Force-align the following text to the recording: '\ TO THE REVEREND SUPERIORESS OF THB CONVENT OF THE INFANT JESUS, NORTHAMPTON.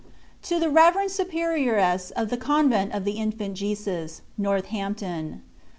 '\ 0.25 0.41
TO 0.41 0.59
THE 0.59 0.71
REVEREND 0.71 1.11
SUPERIORESS 1.11 2.09
OF 2.15 2.29
THB 2.29 2.39
CONVENT 2.39 2.91
OF 2.91 3.05
THE 3.05 3.19
INFANT 3.19 3.53
JESUS, 3.55 4.21
NORTHAMPTON. 4.35 5.41